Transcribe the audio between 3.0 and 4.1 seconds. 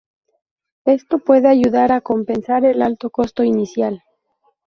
costo inicial.